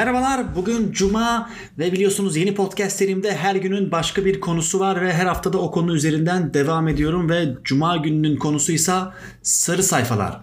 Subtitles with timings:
[0.00, 5.12] Merhabalar, bugün Cuma ve biliyorsunuz yeni podcast serimde her günün başka bir konusu var ve
[5.12, 8.92] her haftada o konu üzerinden devam ediyorum ve Cuma gününün konusu ise
[9.42, 10.40] sarı sayfalar.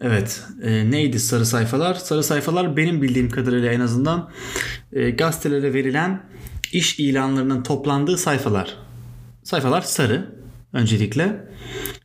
[0.00, 1.94] Evet, e, neydi sarı sayfalar?
[1.94, 4.30] Sarı sayfalar benim bildiğim kadarıyla en azından
[4.92, 6.22] e, gazetelere verilen
[6.72, 8.76] iş ilanlarının toplandığı sayfalar.
[9.42, 10.34] Sayfalar sarı
[10.72, 11.48] öncelikle.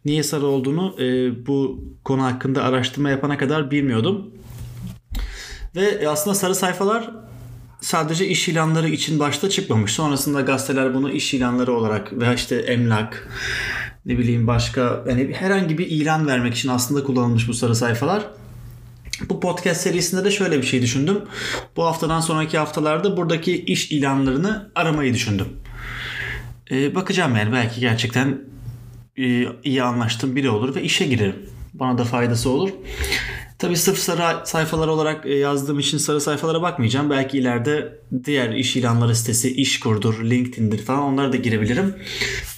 [0.05, 1.05] Niye sarı olduğunu e,
[1.47, 4.39] bu konu hakkında araştırma yapana kadar bilmiyordum.
[5.75, 7.09] Ve aslında sarı sayfalar
[7.81, 9.93] sadece iş ilanları için başta çıkmamış.
[9.93, 13.27] Sonrasında gazeteler bunu iş ilanları olarak veya işte emlak
[14.05, 18.23] ne bileyim başka yani herhangi bir ilan vermek için aslında kullanılmış bu sarı sayfalar.
[19.29, 21.21] Bu podcast serisinde de şöyle bir şey düşündüm.
[21.75, 25.47] Bu haftadan sonraki haftalarda buradaki iş ilanlarını aramayı düşündüm.
[26.71, 28.41] Ee, bakacağım yani belki gerçekten
[29.17, 31.35] e, iyi anlaştığım biri olur ve işe girerim.
[31.73, 32.69] Bana da faydası olur.
[33.59, 37.09] Tabi sırf sarı sayfalar olarak e, yazdığım için sarı sayfalara bakmayacağım.
[37.09, 41.95] Belki ileride diğer iş ilanları sitesi İşkur'dur, LinkedIn'dir falan onlara da girebilirim.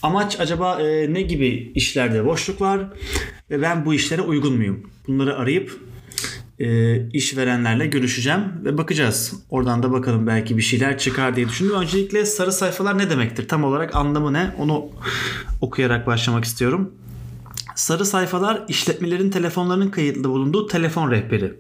[0.01, 2.79] Amaç acaba e, ne gibi işlerde boşluk var
[3.49, 4.91] ve ben bu işlere uygun muyum?
[5.07, 5.79] Bunları arayıp
[6.59, 9.33] e, işverenlerle görüşeceğim ve bakacağız.
[9.49, 11.75] Oradan da bakalım belki bir şeyler çıkar diye düşündüm.
[11.75, 13.47] Öncelikle sarı sayfalar ne demektir?
[13.47, 14.51] Tam olarak anlamı ne?
[14.59, 14.89] Onu
[15.61, 16.93] okuyarak başlamak istiyorum.
[17.75, 21.53] Sarı sayfalar işletmelerin telefonlarının kayıtlı bulunduğu telefon rehberi.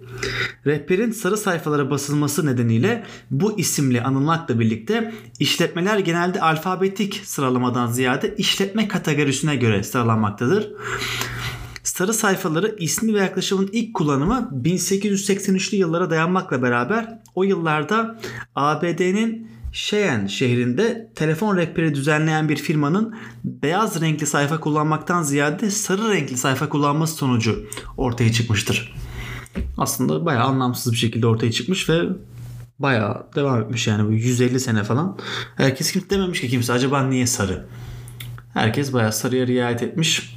[0.65, 8.87] Rehberin sarı sayfalara basılması nedeniyle bu isimle anılmakla birlikte işletmeler genelde alfabetik sıralamadan ziyade işletme
[8.87, 10.71] kategorisine göre sıralanmaktadır.
[11.83, 18.19] Sarı sayfaları ismi ve yaklaşımın ilk kullanımı 1883'lü yıllara dayanmakla beraber o yıllarda
[18.55, 26.37] ABD'nin Cheyenne şehrinde telefon rehberi düzenleyen bir firmanın beyaz renkli sayfa kullanmaktan ziyade sarı renkli
[26.37, 27.65] sayfa kullanması sonucu
[27.97, 28.95] ortaya çıkmıştır.
[29.77, 32.01] Aslında bayağı anlamsız bir şekilde ortaya çıkmış ve
[32.79, 35.17] bayağı devam etmiş yani bu 150 sene falan.
[35.55, 37.65] Herkes kim dememiş ki kimse acaba niye sarı?
[38.53, 40.30] Herkes bayağı sarıya riayet etmiş.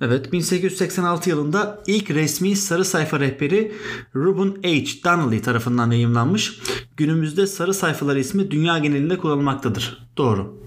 [0.00, 3.72] Evet 1886 yılında ilk resmi sarı sayfa rehberi
[4.14, 5.04] Ruben H.
[5.04, 6.58] Donnelly tarafından yayımlanmış.
[6.96, 10.08] Günümüzde sarı sayfalar ismi dünya genelinde kullanılmaktadır.
[10.16, 10.62] Doğru.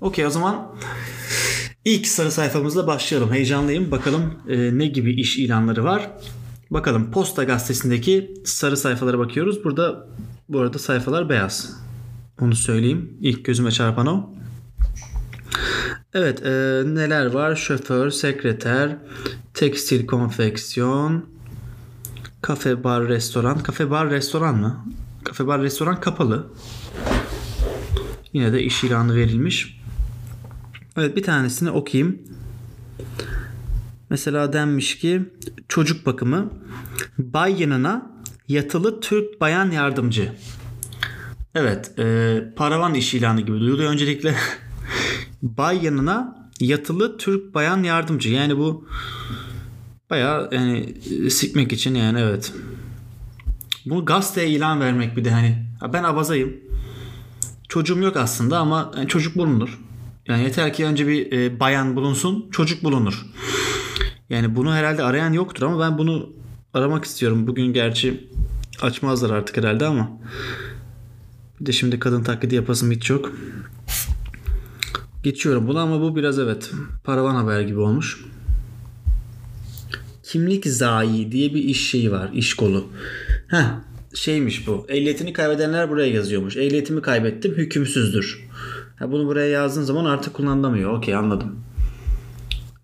[0.00, 0.76] Okey o zaman
[1.84, 3.32] ilk sarı sayfamızla başlayalım.
[3.32, 3.90] Heyecanlıyım.
[3.90, 6.10] Bakalım e, ne gibi iş ilanları var.
[6.70, 9.64] Bakalım Posta gazetesindeki sarı sayfalara bakıyoruz.
[9.64, 10.08] Burada
[10.48, 11.76] bu arada sayfalar beyaz.
[12.40, 13.18] Onu söyleyeyim.
[13.20, 14.34] İlk gözüme çarpan o.
[16.14, 17.56] Evet e, neler var?
[17.56, 18.96] Şoför, sekreter,
[19.54, 21.26] tekstil konfeksiyon,
[22.42, 23.58] kafe, bar, restoran.
[23.58, 24.84] Kafe, bar, restoran mı?
[25.24, 26.46] Kafe, bar, restoran kapalı.
[28.32, 29.80] Yine de iş ilanı verilmiş.
[30.96, 32.18] Evet bir tanesini okuyayım.
[34.10, 35.22] Mesela denmiş ki
[35.68, 36.50] çocuk bakımı
[37.18, 38.10] bay yanına
[38.48, 40.32] yatılı Türk bayan yardımcı.
[41.54, 44.34] Evet e, paravan iş ilanı gibi duyuluyor öncelikle.
[45.44, 48.30] bay yanına yatılı Türk bayan yardımcı.
[48.30, 48.88] Yani bu
[50.10, 50.94] bayağı yani
[51.30, 52.52] sikmek için yani evet.
[53.86, 56.56] Bunu gazeteye ilan vermek bir de hani ben abazayım.
[57.68, 59.80] Çocuğum yok aslında ama çocuk bulunur.
[60.28, 63.26] Yani yeter ki önce bir e, bayan bulunsun, çocuk bulunur.
[64.30, 66.32] Yani bunu herhalde arayan yoktur ama ben bunu
[66.74, 67.46] aramak istiyorum.
[67.46, 68.28] Bugün gerçi
[68.82, 70.10] açmazlar artık herhalde ama.
[71.60, 73.32] Bir de şimdi kadın taklidi yapasım hiç yok.
[75.24, 76.70] Geçiyorum bunu ama bu biraz evet
[77.04, 78.24] paravan haber gibi olmuş.
[80.22, 82.30] Kimlik zayi diye bir iş şeyi var.
[82.34, 82.86] iş kolu.
[83.48, 83.64] Heh,
[84.14, 84.86] şeymiş bu.
[84.88, 86.56] Ehliyetini kaybedenler buraya yazıyormuş.
[86.56, 88.48] Ehliyetimi kaybettim hükümsüzdür.
[88.96, 90.98] Ha, bunu buraya yazdığın zaman artık kullanılamıyor.
[90.98, 91.56] Okey anladım.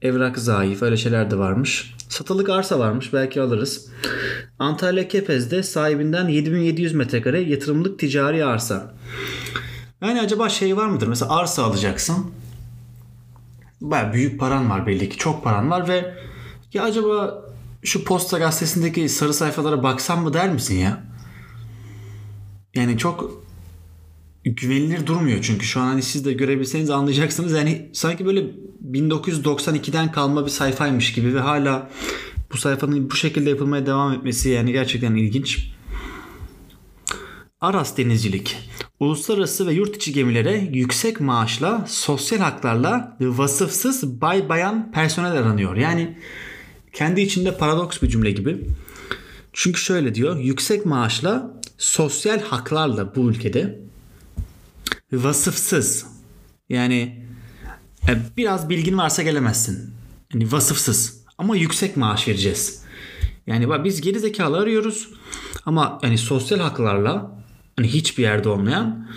[0.02, 1.94] Evrak zayıf öyle şeyler de varmış.
[2.08, 3.88] Satılık arsa varmış belki alırız.
[4.58, 8.94] Antalya Kepez'de sahibinden 7700 metrekare yatırımlık ticari arsa.
[10.02, 11.06] Yani acaba şey var mıdır?
[11.06, 12.30] Mesela arsa alacaksın.
[13.80, 15.16] Baya büyük paran var belli ki.
[15.16, 16.14] Çok paran var ve
[16.72, 17.44] ya acaba
[17.82, 21.04] şu posta gazetesindeki sarı sayfalara baksam mı der misin ya?
[22.74, 23.42] Yani çok
[24.44, 27.52] güvenilir durmuyor çünkü şu an hani siz de görebilseniz anlayacaksınız.
[27.52, 28.46] Yani sanki böyle
[28.92, 31.90] 1992'den kalma bir sayfaymış gibi ve hala
[32.52, 35.70] bu sayfanın bu şekilde yapılmaya devam etmesi yani gerçekten ilginç.
[37.60, 38.69] Aras Denizcilik
[39.00, 45.76] Uluslararası ve yurt içi gemilere yüksek maaşla, sosyal haklarla vasıfsız bay bayan personel aranıyor.
[45.76, 46.18] Yani
[46.92, 48.66] kendi içinde paradoks bir cümle gibi.
[49.52, 50.36] Çünkü şöyle diyor.
[50.38, 53.80] Yüksek maaşla, sosyal haklarla bu ülkede
[55.12, 56.06] vasıfsız
[56.68, 57.24] yani
[58.08, 59.94] e, biraz bilgin varsa gelemezsin.
[60.34, 62.82] Yani vasıfsız ama yüksek maaş vereceğiz.
[63.46, 65.08] Yani biz geri zekalı arıyoruz
[65.66, 67.39] ama hani sosyal haklarla
[67.80, 69.08] hani hiçbir yerde olmayan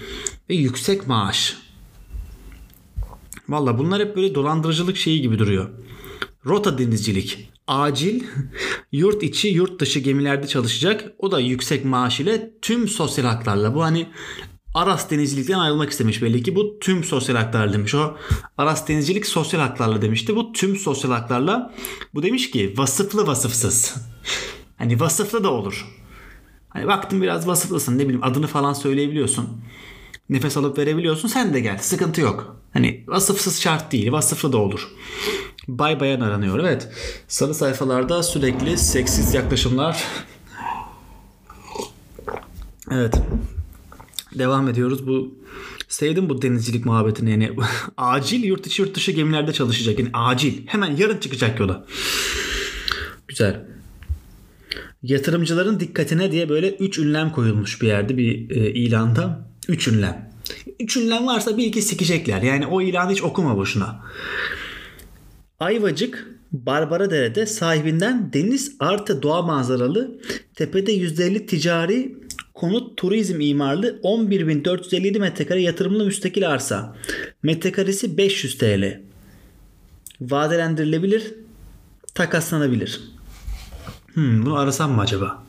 [0.49, 1.57] ve yüksek maaş.
[3.49, 5.69] Valla bunlar hep böyle dolandırıcılık şeyi gibi duruyor.
[6.45, 7.49] Rota denizcilik.
[7.67, 8.23] Acil
[8.91, 11.13] yurt içi yurt dışı gemilerde çalışacak.
[11.19, 13.75] O da yüksek maaş ile tüm sosyal haklarla.
[13.75, 14.07] Bu hani
[14.73, 16.55] Aras denizcilikten ayrılmak istemiş belli ki.
[16.55, 17.95] Bu tüm sosyal haklar demiş.
[17.95, 18.17] O
[18.57, 20.35] Aras denizcilik sosyal haklarla demişti.
[20.35, 21.73] Bu tüm sosyal haklarla.
[22.13, 23.95] Bu demiş ki vasıflı vasıfsız.
[24.77, 26.02] Hani vasıflı da olur.
[26.73, 29.49] Hani baktım biraz vasıflısın ne bileyim adını falan söyleyebiliyorsun.
[30.29, 32.57] Nefes alıp verebiliyorsun sen de gel sıkıntı yok.
[32.73, 34.87] Hani vasıfsız şart değil vasıflı da olur.
[35.67, 36.89] Bay bayan aranıyor evet.
[37.27, 40.03] Sarı sayfalarda sürekli seksiz yaklaşımlar.
[42.91, 43.21] evet.
[44.39, 45.07] Devam ediyoruz.
[45.07, 45.35] Bu
[45.87, 47.51] sevdim bu denizcilik muhabbetini yani
[47.97, 49.99] acil yurt içi yurt dışı gemilerde çalışacak.
[49.99, 50.67] Yani acil.
[50.67, 51.85] Hemen yarın çıkacak yola.
[53.27, 53.72] Güzel.
[55.03, 59.49] Yatırımcıların dikkatine diye böyle 3 ünlem koyulmuş bir yerde bir e, ilanda.
[59.67, 60.29] 3 ünlem.
[60.79, 62.41] 3 ünlem varsa bir iki sikecekler.
[62.41, 64.03] Yani o ilanı hiç okuma boşuna.
[65.59, 70.19] Ayvacık Barbara Dere'de sahibinden deniz artı doğa manzaralı
[70.55, 72.15] tepede %50 ticari
[72.53, 76.95] konut turizm imarlı 11.457 metrekare yatırımlı müstakil arsa.
[77.43, 79.01] Metrekaresi 500 TL.
[80.21, 81.33] Vadelendirilebilir,
[82.13, 83.12] takaslanabilir.
[84.13, 85.43] Hmm, bunu arasam mı acaba?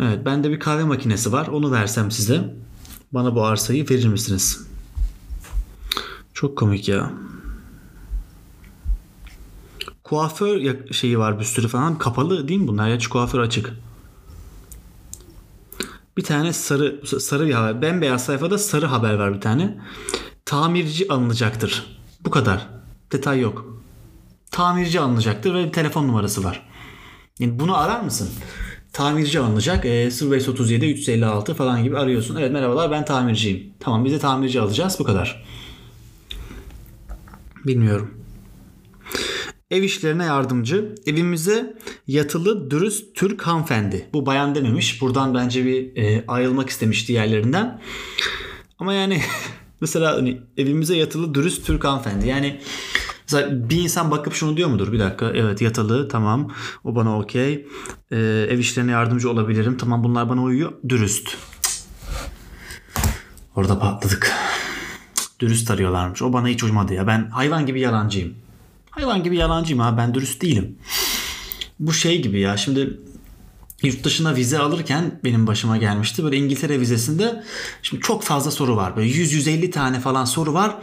[0.00, 1.46] Evet, bende bir kahve makinesi var.
[1.46, 2.54] Onu versem size.
[3.12, 4.66] Bana bu arsayı verir misiniz?
[6.34, 7.12] Çok komik ya.
[10.04, 11.98] Kuaför şeyi var bir sürü falan.
[11.98, 12.98] Kapalı değil mi bunlar ya?
[13.10, 13.72] Kuaför açık.
[16.16, 17.82] Bir tane sarı sarı bir haber.
[17.82, 19.80] Bembeyaz sayfada sarı haber var bir tane.
[20.44, 21.98] Tamirci alınacaktır.
[22.20, 22.68] Bu kadar.
[23.12, 23.82] Detay yok.
[24.50, 26.71] Tamirci alınacaktır ve bir telefon numarası var.
[27.38, 28.28] Yani bunu arar mısın?
[28.92, 29.84] Tamirci alınacak.
[29.84, 32.36] E, 0537 356 falan gibi arıyorsun.
[32.36, 33.74] Evet merhabalar ben tamirciyim.
[33.80, 34.96] Tamam biz de tamirci alacağız.
[34.98, 35.44] Bu kadar.
[37.66, 38.22] Bilmiyorum.
[39.70, 40.94] Ev işlerine yardımcı.
[41.06, 41.76] Evimize
[42.06, 44.08] yatılı dürüst Türk hanımefendi.
[44.12, 45.00] Bu bayan dememiş.
[45.02, 47.80] Buradan bence bir e, ayrılmak istemiş diğerlerinden.
[48.78, 49.20] Ama yani
[49.80, 52.28] mesela hani evimize yatılı dürüst Türk hanımefendi.
[52.28, 52.60] Yani
[53.32, 54.92] mesela bir insan bakıp şunu diyor mudur?
[54.92, 56.50] Bir dakika evet yatılı tamam
[56.84, 57.66] o bana okey.
[58.10, 59.76] Ee, ev işlerine yardımcı olabilirim.
[59.76, 60.72] Tamam bunlar bana uyuyor.
[60.88, 61.36] Dürüst.
[63.56, 64.32] Orada patladık.
[65.40, 66.22] Dürüst arıyorlarmış.
[66.22, 67.06] O bana hiç uymadı ya.
[67.06, 68.34] Ben hayvan gibi yalancıyım.
[68.90, 70.78] Hayvan gibi yalancıyım ha ben dürüst değilim.
[71.78, 73.00] Bu şey gibi ya şimdi
[73.82, 76.24] yurt dışına vize alırken benim başıma gelmişti.
[76.24, 77.44] Böyle İngiltere vizesinde
[77.82, 78.96] şimdi çok fazla soru var.
[78.96, 80.76] Böyle 100-150 tane falan soru var.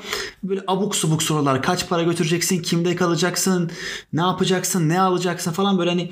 [0.44, 1.64] Böyle abuk subuk sorular.
[1.64, 2.62] Kaç para götüreceksin?
[2.62, 3.72] Kimde kalacaksın?
[4.14, 4.90] Ne yapacaksın?
[4.90, 6.12] Ne alacaksın falan böyle hani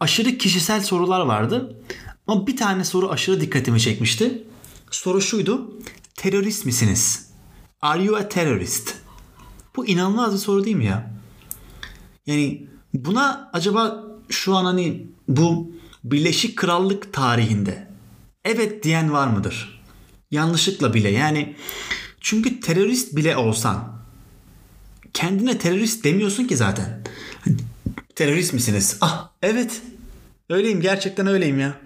[0.00, 1.76] aşırı kişisel sorular vardı.
[2.26, 4.44] Ama bir tane soru aşırı dikkatimi çekmişti.
[4.90, 5.72] Soru şuydu.
[6.14, 7.28] Terörist misiniz?
[7.82, 8.94] Are you a terrorist?
[9.76, 11.10] Bu inanılmaz bir soru değil mi ya?
[12.26, 15.70] Yani buna acaba şu an hani bu
[16.04, 17.88] Birleşik Krallık tarihinde
[18.44, 19.82] evet diyen var mıdır?
[20.30, 21.56] Yanlışlıkla bile yani
[22.20, 23.98] çünkü terörist bile olsan
[25.14, 27.04] kendine terörist demiyorsun ki zaten.
[28.14, 28.96] terörist misiniz?
[29.00, 29.82] Ah evet
[30.50, 31.80] öyleyim gerçekten öyleyim ya.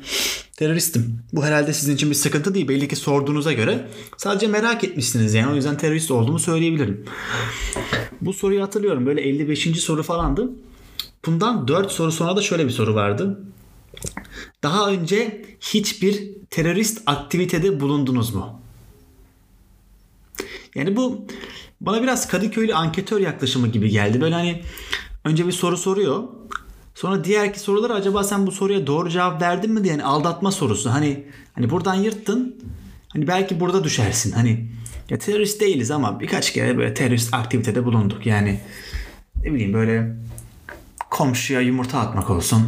[0.57, 1.19] Teröristim.
[1.33, 2.69] Bu herhalde sizin için bir sıkıntı değil.
[2.69, 5.53] Belli ki sorduğunuza göre sadece merak etmişsiniz yani.
[5.53, 7.05] O yüzden terörist olduğumu söyleyebilirim.
[8.21, 9.07] Bu soruyu hatırlıyorum.
[9.07, 9.81] Böyle 55.
[9.81, 10.51] soru falandı.
[11.27, 13.41] Bundan 4 soru sonra da şöyle bir soru vardı.
[14.63, 18.61] Daha önce hiçbir terörist aktivitede bulundunuz mu?
[20.75, 21.27] Yani bu
[21.81, 24.21] bana biraz Kadıköylü anketör yaklaşımı gibi geldi.
[24.21, 24.63] Böyle hani
[25.25, 26.23] önce bir soru soruyor.
[26.95, 30.91] Sonra diğerki soruları acaba sen bu soruya doğru cevap verdin mi diye yani aldatma sorusu.
[30.91, 32.57] Hani hani buradan yırttın.
[33.09, 34.33] Hani belki burada düşersin.
[34.33, 34.69] Hani
[35.11, 38.27] ya terörist değiliz ama birkaç kere böyle terörist aktivitede bulunduk.
[38.27, 38.61] Yani
[39.45, 40.17] ne bileyim böyle
[41.11, 42.63] komşuya yumurta atmak olsun.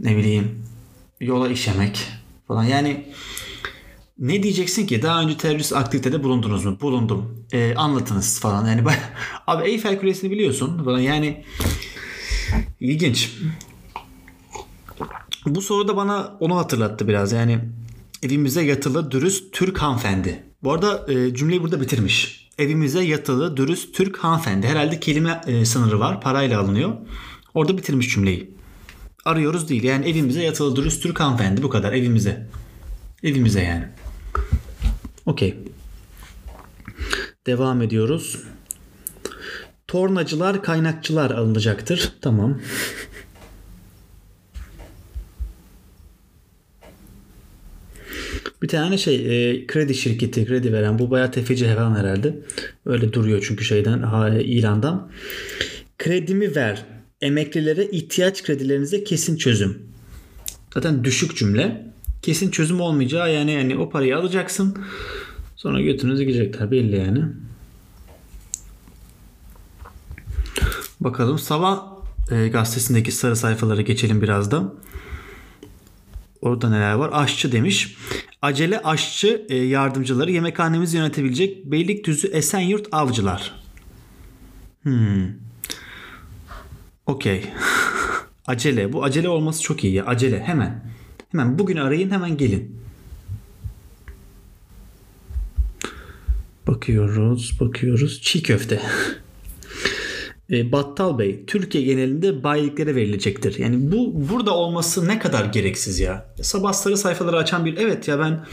[0.00, 0.62] Ne bileyim
[1.20, 2.06] yola işemek
[2.48, 2.64] falan.
[2.64, 3.06] Yani
[4.18, 6.78] ne diyeceksin ki daha önce terörist aktivitede bulundunuz mu?
[6.80, 7.46] Bulundum.
[7.52, 8.66] Ee, anlatınız falan.
[8.66, 8.84] Yani
[9.46, 10.98] abi Eyfel Kulesi'ni biliyorsun falan.
[10.98, 11.44] Yani
[12.80, 13.36] ilginç.
[15.46, 17.32] Bu soru da bana onu hatırlattı biraz.
[17.32, 17.58] Yani
[18.22, 20.44] evimize yatılı dürüst Türk hanımefendi.
[20.62, 22.48] Bu arada e, cümleyi burada bitirmiş.
[22.58, 24.66] Evimize yatılı dürüst Türk hanımefendi.
[24.66, 26.20] Herhalde kelime e, sınırı var.
[26.20, 26.92] Parayla alınıyor.
[27.54, 28.59] Orada bitirmiş cümleyi
[29.24, 29.82] arıyoruz değil.
[29.82, 32.46] Yani evimize yatılı dürüst Türk hanımefendi bu kadar evimize.
[33.22, 33.84] Evimize yani.
[35.26, 35.58] Okey.
[37.46, 38.38] Devam ediyoruz.
[39.88, 42.12] Tornacılar, kaynakçılar alınacaktır.
[42.20, 42.60] Tamam.
[48.62, 49.14] Bir tane şey
[49.50, 52.34] e, kredi şirketi kredi veren bu bayağı tefeci falan herhalde.
[52.86, 53.98] Öyle duruyor çünkü şeyden
[54.44, 55.10] İran'dan.
[55.98, 56.84] Kredimi ver
[57.20, 59.82] Emeklilere ihtiyaç kredilerinize kesin çözüm.
[60.74, 61.86] Zaten düşük cümle.
[62.22, 64.78] Kesin çözüm olmayacağı yani yani o parayı alacaksın.
[65.56, 67.24] Sonra götünüze girecekler belli yani.
[71.00, 71.82] Bakalım sabah
[72.30, 74.74] e, gazetesindeki sarı sayfalara geçelim biraz da.
[76.40, 77.10] Orada neler var?
[77.12, 77.96] Aşçı demiş.
[78.42, 83.54] Acele aşçı e, yardımcıları yemekhanemizi yönetebilecek Beylikdüzü Esenyurt Avcılar.
[84.82, 85.49] Hmm.
[87.10, 87.44] Okey.
[88.46, 88.92] acele.
[88.92, 90.06] Bu acele olması çok iyi ya.
[90.06, 90.40] Acele.
[90.40, 90.84] Hemen.
[91.32, 92.80] Hemen bugün arayın hemen gelin.
[96.66, 98.22] Bakıyoruz, bakıyoruz.
[98.22, 98.82] Çiğ köfte.
[100.50, 103.58] e, Battal Bey, Türkiye genelinde bayiliklere verilecektir.
[103.58, 106.34] Yani bu burada olması ne kadar gereksiz ya.
[106.42, 108.46] Sabah sarı sayfaları açan bir evet ya ben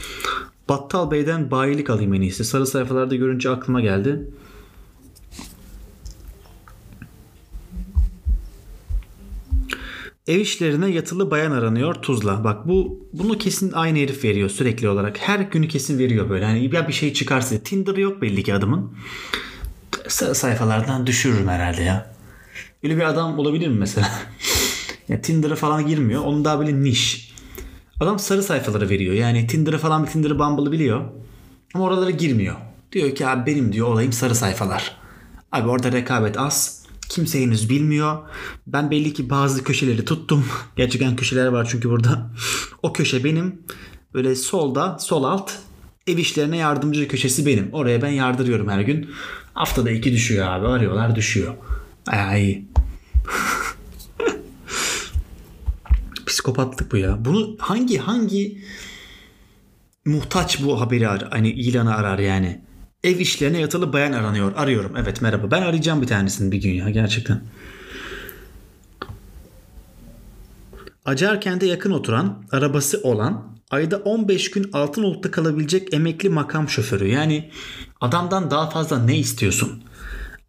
[0.68, 2.44] Battal Bey'den bayilik alayım en iyisi.
[2.44, 4.28] Sarı sayfalarda görünce aklıma geldi.
[10.28, 12.44] Ev işlerine yatılı bayan aranıyor Tuzla.
[12.44, 15.18] Bak bu bunu kesin aynı herif veriyor sürekli olarak.
[15.20, 16.44] Her günü kesin veriyor böyle.
[16.44, 18.92] Hani ya bir şey çıkarsa Tinder yok belli ki adamın.
[20.08, 22.14] Sayfalardan düşürürüm herhalde ya.
[22.82, 24.10] Öyle bir adam olabilir mi mesela?
[25.08, 26.24] ya Tinder'a falan girmiyor.
[26.24, 27.34] Onun daha böyle niş.
[28.00, 29.14] Adam sarı sayfaları veriyor.
[29.14, 31.04] Yani Tinder'ı falan bir Tinder'ı Bumble'ı biliyor.
[31.74, 32.56] Ama oralara girmiyor.
[32.92, 34.96] Diyor ki abi benim diyor olayım sarı sayfalar.
[35.52, 36.77] Abi orada rekabet az
[37.08, 38.18] Kimse henüz bilmiyor.
[38.66, 40.44] Ben belli ki bazı köşeleri tuttum.
[40.76, 42.30] Gerçekten köşeler var çünkü burada.
[42.82, 43.62] O köşe benim.
[44.14, 45.52] Böyle solda, sol alt
[46.06, 47.72] ev işlerine yardımcı köşesi benim.
[47.72, 49.10] Oraya ben yardırıyorum her gün.
[49.54, 50.66] Haftada iki düşüyor abi.
[50.66, 51.54] Arıyorlar düşüyor.
[52.06, 52.62] Ay
[56.26, 57.24] Psikopatlık bu ya.
[57.24, 58.58] Bunu hangi hangi
[60.04, 62.60] muhtaç bu haberi arar, hani ilanı arar yani.
[63.04, 64.52] Ev işlerine yatılı bayan aranıyor.
[64.56, 64.96] Arıyorum.
[64.96, 65.50] Evet merhaba.
[65.50, 67.40] Ben arayacağım bir tanesini bir gün ya gerçekten.
[71.04, 77.08] Acarkent'e yakın oturan, arabası olan, ayda 15 gün Altınoluk'ta kalabilecek emekli makam şoförü.
[77.08, 77.50] Yani
[78.00, 79.82] adamdan daha fazla ne istiyorsun?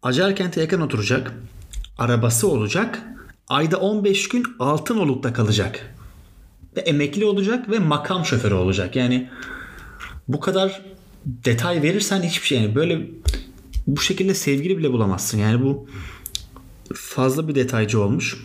[0.02, 1.32] Acarkent'e yakın oturacak,
[1.98, 3.02] arabası olacak,
[3.48, 5.94] ayda 15 gün Altınoluk'ta kalacak.
[6.76, 8.96] Ve emekli olacak ve makam şoförü olacak.
[8.96, 9.30] Yani
[10.28, 10.82] bu kadar
[11.26, 13.06] detay verirsen hiçbir şey yani böyle
[13.86, 15.38] bu şekilde sevgili bile bulamazsın.
[15.38, 15.86] Yani bu
[16.94, 18.36] fazla bir detaycı olmuş.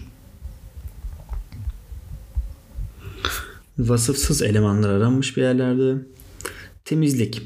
[3.77, 6.01] Vasıfsız elemanlar aranmış bir yerlerde.
[6.85, 7.41] Temizlik.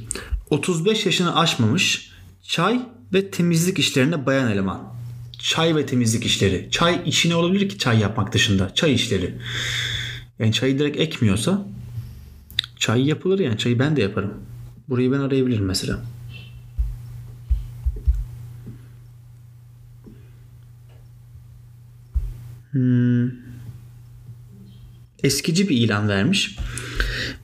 [0.49, 2.81] 35 yaşını aşmamış çay
[3.13, 4.93] ve temizlik işlerine bayan eleman.
[5.39, 6.67] Çay ve temizlik işleri.
[6.71, 8.73] Çay işi ne olabilir ki çay yapmak dışında?
[8.75, 9.35] Çay işleri.
[10.39, 11.67] Yani çayı direkt ekmiyorsa
[12.77, 13.57] çay yapılır yani.
[13.57, 14.33] Çayı ben de yaparım.
[14.89, 15.99] Burayı ben arayabilirim mesela.
[22.71, 23.31] Hmm.
[25.23, 26.55] Eskici bir ilan vermiş.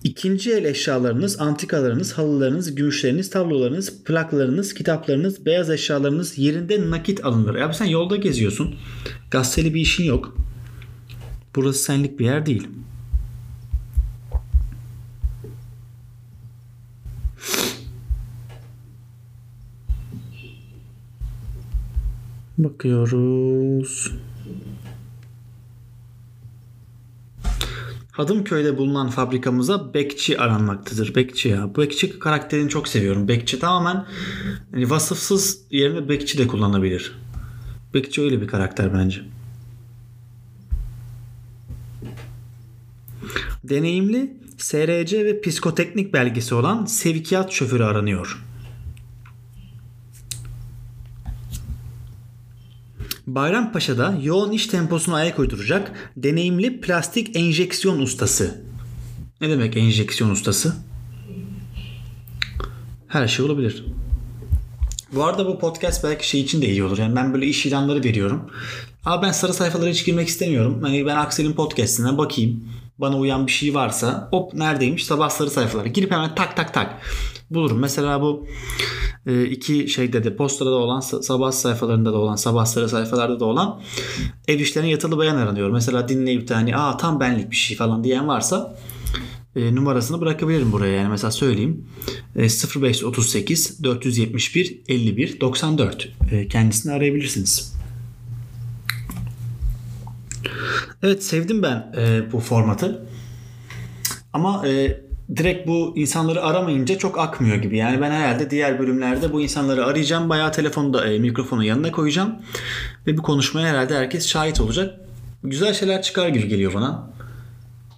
[0.04, 7.56] İkinci el eşyalarınız, antikalarınız, halılarınız, gümüşleriniz, tablolarınız, plaklarınız, kitaplarınız, beyaz eşyalarınız yerinde nakit alınır.
[7.56, 8.76] Ya sen yolda geziyorsun.
[9.32, 10.38] Gazeteli bir işin yok.
[11.56, 12.68] Burası senlik bir yer değil.
[22.58, 24.12] Bakıyoruz.
[28.12, 31.16] Hadımköy'de bulunan fabrikamıza bekçi aranmaktadır.
[31.16, 31.76] Bekçi ya.
[31.76, 33.28] Bekçi karakterini çok seviyorum.
[33.28, 34.06] Bekçi tamamen
[34.74, 37.20] yani vasıfsız yerine bekçi de kullanabilir.
[37.94, 39.22] Bekçi öyle bir karakter bence.
[43.64, 48.45] Deneyimli SRC ve psikoteknik belgesi olan sevkiyat şoförü aranıyor.
[53.28, 58.62] Bayrampaşa'da yoğun iş temposuna ayak uyduracak deneyimli plastik enjeksiyon ustası.
[59.42, 60.76] Ne demek enjeksiyon ustası?
[63.08, 63.86] Her şey olabilir.
[65.12, 66.98] Bu arada bu podcast belki şey için de iyi olur.
[66.98, 68.50] Yani ben böyle iş ilanları veriyorum.
[69.06, 70.80] Ama ben sarı sayfalara hiç girmek istemiyorum.
[70.82, 72.64] Hani ben Aksel'in podcastine bakayım.
[72.98, 77.02] Bana uyan bir şey varsa hop neredeymiş sabah sarı sayfalara girip hemen tak tak tak
[77.50, 77.80] bulurum.
[77.80, 78.48] Mesela bu
[79.26, 83.46] e, iki şeyde de postada da olan sabah sayfalarında da olan sabah sarı sayfalarda da
[83.46, 83.82] olan
[84.48, 85.70] ev işlerine yatılı bayan aranıyor.
[85.70, 88.78] Mesela dinleyip de hani aa tam benlik bir şey falan diyen varsa
[89.56, 91.86] e, numarasını bırakabilirim buraya yani mesela söyleyeyim
[92.36, 97.76] e, 0538 471 51 94 e, kendisini arayabilirsiniz.
[101.04, 103.06] Evet sevdim ben e, bu formatı
[104.34, 105.02] ama e,
[105.36, 107.78] direkt bu insanları aramayınca çok akmıyor gibi.
[107.78, 110.30] Yani ben herhalde diğer bölümlerde bu insanları arayacağım.
[110.30, 112.36] Bayağı telefonu da e, mikrofonu yanına koyacağım.
[113.08, 115.00] Ve bu konuşmaya herhalde herkes şahit olacak.
[115.44, 117.12] Güzel şeyler çıkar gibi geliyor bana.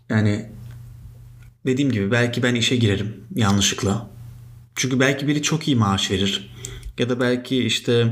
[0.10, 0.46] Yani
[1.66, 4.08] dediğim gibi belki ben işe girerim yanlışlıkla.
[4.76, 6.56] Çünkü belki biri çok iyi maaş verir.
[7.00, 8.08] Ya da belki işte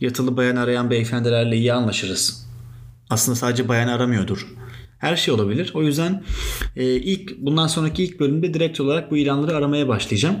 [0.00, 2.49] yatılı bayan arayan beyefendilerle iyi anlaşırız.
[3.10, 4.46] Aslında sadece bayan aramıyordur.
[4.98, 5.70] Her şey olabilir.
[5.74, 6.22] O yüzden
[6.76, 10.36] e, ilk bundan sonraki ilk bölümde direkt olarak bu ilanları aramaya başlayacağım.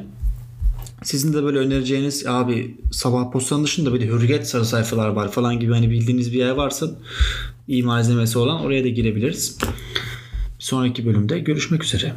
[1.02, 5.60] Sizin de böyle önereceğiniz abi sabah postanın dışında bir de hürriyet sarı sayfalar var falan
[5.60, 6.86] gibi hani bildiğiniz bir yer varsa
[7.68, 9.58] iyi malzemesi olan oraya da girebiliriz.
[10.58, 12.12] Bir sonraki bölümde görüşmek üzere.